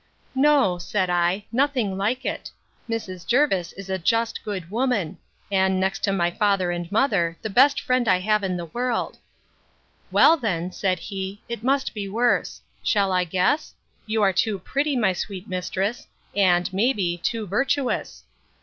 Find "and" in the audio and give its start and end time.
5.51-5.79, 6.71-6.91, 16.35-16.73